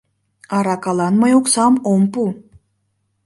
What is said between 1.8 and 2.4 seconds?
ом пу.